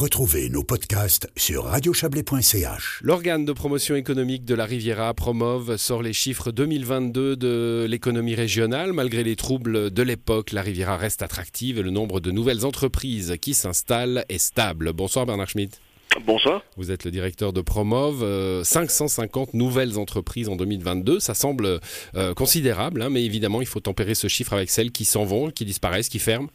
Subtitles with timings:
[0.00, 3.00] Retrouvez nos podcasts sur radiochablais.ch.
[3.02, 8.94] L'organe de promotion économique de la Riviera, Promov, sort les chiffres 2022 de l'économie régionale.
[8.94, 13.36] Malgré les troubles de l'époque, la Riviera reste attractive et le nombre de nouvelles entreprises
[13.42, 14.94] qui s'installent est stable.
[14.94, 15.82] Bonsoir Bernard Schmitt.
[16.24, 16.62] Bonsoir.
[16.78, 18.64] Vous êtes le directeur de Promov.
[18.64, 21.20] 550 euh, nouvelles entreprises en 2022.
[21.20, 21.78] Ça semble
[22.14, 25.50] euh, considérable, hein, mais évidemment, il faut tempérer ce chiffre avec celles qui s'en vont,
[25.50, 26.48] qui disparaissent, qui ferment.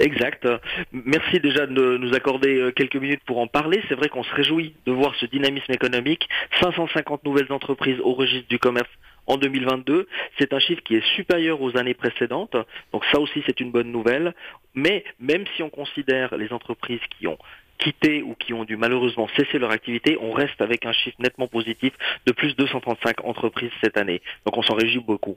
[0.00, 0.46] Exact.
[0.92, 3.82] Merci déjà de nous accorder euh, quelques minutes pour en parler.
[3.88, 6.28] C'est vrai qu'on se réjouit de voir ce dynamisme économique.
[6.60, 8.90] 550 nouvelles entreprises au registre du commerce
[9.26, 10.08] en 2022.
[10.38, 12.56] C'est un chiffre qui est supérieur aux années précédentes.
[12.92, 14.34] Donc ça aussi, c'est une bonne nouvelle.
[14.74, 17.38] Mais même si on considère les entreprises qui ont
[17.78, 21.48] quitté ou qui ont dû malheureusement cesser leur activité, on reste avec un chiffre nettement
[21.48, 21.92] positif
[22.26, 24.22] de plus de 235 entreprises cette année.
[24.46, 25.36] Donc on s'en réjouit beaucoup.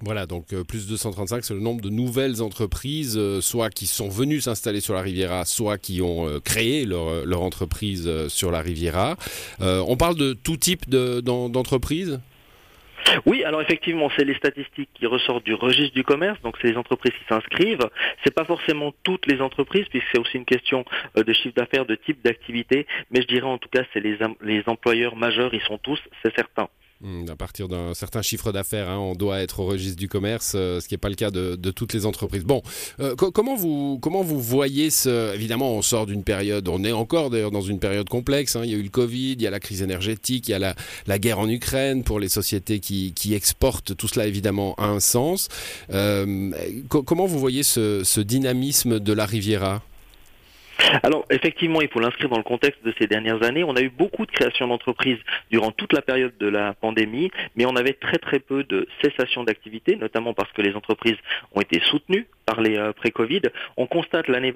[0.00, 3.86] Voilà, donc euh, plus de 235, c'est le nombre de nouvelles entreprises, euh, soit qui
[3.86, 8.50] sont venues s'installer sur la Riviera, soit qui ont euh, créé leur, leur entreprise sur
[8.50, 9.16] la Riviera.
[9.60, 12.20] on parle de tout type d'entreprises?
[13.26, 16.76] Oui, alors effectivement, c'est les statistiques qui ressortent du registre du commerce, donc c'est les
[16.76, 17.88] entreprises qui s'inscrivent.
[18.24, 20.84] C'est pas forcément toutes les entreprises, puisque c'est aussi une question
[21.16, 24.62] de chiffre d'affaires, de type d'activité, mais je dirais en tout cas, c'est les, les
[24.66, 26.68] employeurs majeurs, ils sont tous, c'est certain.
[27.02, 30.52] Hmm, à partir d'un certain chiffre d'affaires, hein, on doit être au registre du commerce,
[30.54, 32.44] euh, ce qui n'est pas le cas de, toutes les entreprises.
[32.44, 32.62] Bon,
[33.00, 35.34] euh, comment, vous, comment vous voyez ce...
[35.34, 38.54] Évidemment, on sort d'une période, on est encore d'ailleurs dans une période complexe.
[38.54, 38.60] Hein.
[38.62, 40.74] il y a eu le Covid, il y a la crise énergétique, il y a
[41.06, 43.96] la, guerre en Ukraine pour les sociétés qui, exportent.
[43.96, 45.48] Tout cela, évidemment, a un sens.
[45.92, 46.52] Euh,
[46.88, 49.82] comment vous voyez ce, ce dynamisme de la Riviera?
[51.02, 53.64] Alors effectivement, il faut l'inscrire dans le contexte de ces dernières années.
[53.64, 55.18] On a eu beaucoup de créations d'entreprises
[55.50, 59.44] durant toute la période de la pandémie, mais on avait très très peu de cessation
[59.44, 61.16] d'activité, notamment parce que les entreprises
[61.54, 63.42] ont été soutenues par les euh, pré-Covid.
[63.78, 64.52] On constate l'année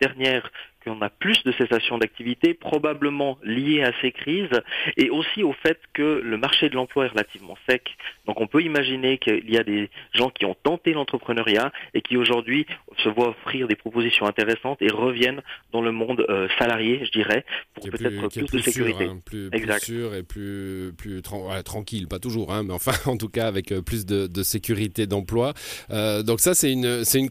[0.00, 0.50] dernière
[0.84, 4.60] qu'on a plus de cessation d'activité, probablement liée à ces crises,
[4.96, 7.96] et aussi au fait que le marché de l'emploi est relativement sec.
[8.26, 12.16] Donc on peut imaginer qu'il y a des gens qui ont tenté l'entrepreneuriat et qui
[12.16, 12.66] aujourd'hui
[12.98, 17.44] se voient offrir des propositions intéressantes et reviennent dans le monde euh, salarié, je dirais,
[17.74, 19.04] pour peut-être plus, de sécurité.
[19.04, 23.28] Sûr, hein, plus, sûr et plus, plus tranquille, pas toujours, hein, mais enfin en tout
[23.28, 25.52] cas avec euh, plus de, sécurité d'emploi.
[25.90, 27.28] Euh, donc ça c'est une, c'est une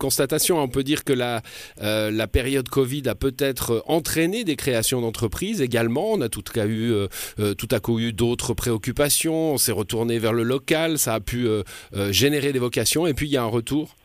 [0.59, 1.41] On peut dire que la,
[1.81, 6.11] la période Covid a peut-être être entraîné des créations d'entreprises également.
[6.11, 7.07] On a tout à, eu, euh,
[7.39, 9.53] euh, tout à coup eu d'autres préoccupations.
[9.53, 10.99] On s'est retourné vers le local.
[10.99, 11.63] Ça a pu euh,
[12.11, 13.07] générer des vocations.
[13.07, 13.95] Et puis il y a un retour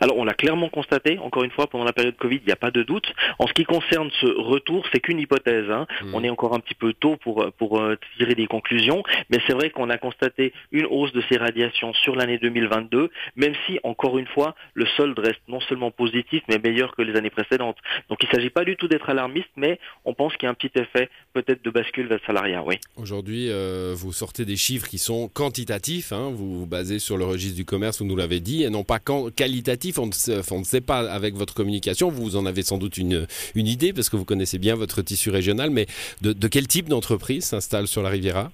[0.00, 2.56] alors on l'a clairement constaté, encore une fois, pendant la période Covid, il n'y a
[2.56, 3.12] pas de doute.
[3.38, 5.70] En ce qui concerne ce retour, c'est qu'une hypothèse.
[5.70, 5.86] Hein.
[6.02, 6.14] Mmh.
[6.14, 9.52] On est encore un petit peu tôt pour, pour euh, tirer des conclusions, mais c'est
[9.52, 14.18] vrai qu'on a constaté une hausse de ces radiations sur l'année 2022, même si, encore
[14.18, 17.76] une fois, le solde reste non seulement positif, mais meilleur que les années précédentes.
[18.08, 20.50] Donc il ne s'agit pas du tout d'être alarmiste, mais on pense qu'il y a
[20.50, 22.76] un petit effet peut-être de bascule vers le salariat, oui.
[22.96, 26.30] Aujourd'hui, euh, vous sortez des chiffres qui sont quantitatifs, hein.
[26.32, 28.98] vous vous basez sur le registre du commerce, vous nous l'avez dit, et non pas
[28.98, 29.67] qualitatifs
[29.98, 34.08] on ne, sait, pas avec votre communication, vous en avez sans doute une, idée parce
[34.08, 35.86] que vous connaissez bien votre tissu régional, mais
[36.22, 38.50] de, quel type d'entreprise s'installe sur la Riviera?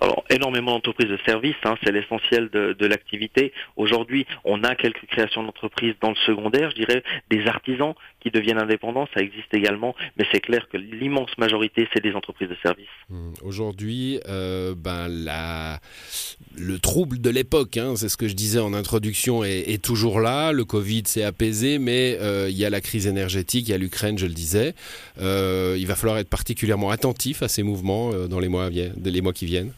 [0.00, 3.52] Alors, énormément d'entreprises de services, hein, c'est l'essentiel de, l'activité.
[3.76, 8.58] Aujourd'hui, on a quelques créations d'entreprises dans le secondaire, je dirais, des artisans qui deviennent
[8.58, 12.86] indépendants, ça existe également, mais c'est clair que l'immense majorité, c'est des entreprises de services.
[13.08, 13.32] Mmh.
[13.42, 15.80] Aujourd'hui, euh, ben, la...
[16.56, 20.52] le trouble de l'époque, hein, c'est ce que je disais en introduction, est, toujours là.
[20.52, 23.78] Le Covid s'est apaisé, mais euh, il y a la crise énergétique, il y a
[23.78, 24.74] l'Ukraine, je le disais.
[25.20, 29.32] Euh, il va falloir être particulièrement attentif à ces mouvements dans les mois, les mois
[29.32, 29.72] qui viennent.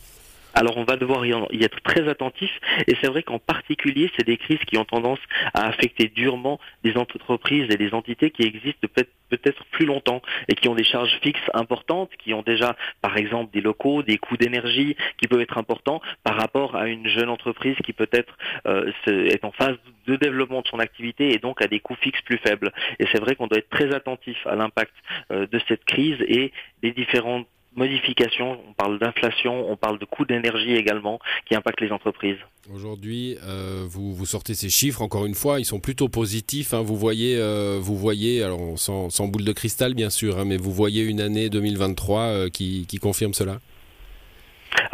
[0.58, 1.32] Alors on va devoir y,
[1.62, 2.50] être très attentif
[2.88, 5.20] et c'est vrai qu'en particulier c'est des crises qui ont tendance
[5.54, 8.88] à affecter durement des entreprises et des entités qui existent
[9.28, 13.52] peut-être plus longtemps et qui ont des charges fixes importantes, qui ont déjà par exemple
[13.52, 17.76] des locaux, des coûts d'énergie qui peuvent être importants par rapport à une jeune entreprise
[17.84, 18.36] qui peut-être
[18.66, 19.76] euh, est en phase
[20.08, 22.72] de développement de son activité et donc a des coûts fixes plus faibles.
[22.98, 24.94] Et c'est vrai qu'on doit être très attentif à l'impact
[25.30, 26.50] euh, de cette crise et
[26.82, 27.46] des différentes
[27.78, 32.36] modifications, on parle d'inflation, on parle de coûts d'énergie également qui impactent les entreprises.
[32.74, 36.74] Aujourd'hui, euh, vous, vous, sortez ces chiffres, encore une fois, ils sont plutôt positifs.
[36.74, 36.82] Hein.
[36.82, 40.72] Vous, voyez, euh, vous voyez, alors sans, boule de cristal bien sûr, hein, mais vous
[40.72, 43.58] voyez une année 2023 euh, qui confirme cela?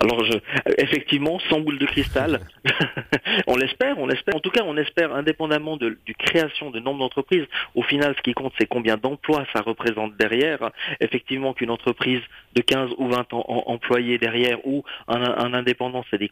[0.05, 0.39] Alors, je,
[0.79, 2.41] effectivement, sans boule de cristal,
[3.47, 4.37] on l'espère, on l'espère.
[4.37, 8.23] En tout cas, on espère, indépendamment de, du création de nombre d'entreprises, au final, ce
[8.23, 10.71] qui compte, c'est combien d'emplois ça représente derrière.
[11.01, 12.21] Effectivement, qu'une entreprise
[12.55, 16.29] de 15 ou 20 ans employés derrière ou un, indépendant, c'est des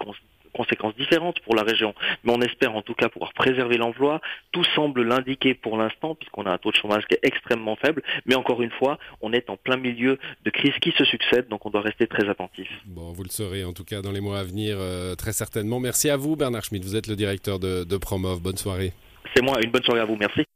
[0.53, 1.95] conséquences différentes pour la région,
[2.25, 4.21] mais on espère en tout cas pouvoir préserver l'emploi.
[4.53, 8.03] Tout semble l'indiquer pour l'instant, puisqu'on a un taux de chômage qui est extrêmement faible,
[8.27, 11.67] mais encore une fois, on est en plein milieu de crises qui se succèdent, donc
[11.67, 12.69] on doit rester très attentif.
[12.87, 15.81] Bon, vous le saurez en tout cas dans les mois à venir, euh, très certainement.
[15.81, 16.85] Merci à vous, Bernard Schmitt.
[16.85, 18.41] Vous êtes le directeur de, de Promov.
[18.41, 18.93] Bonne soirée.
[19.35, 20.17] C'est moi, une bonne soirée à vous.
[20.17, 20.45] Merci.